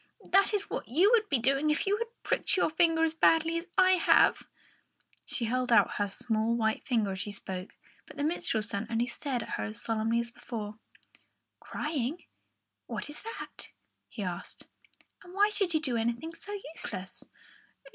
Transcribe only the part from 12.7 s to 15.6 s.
What is that?" he asked. "And why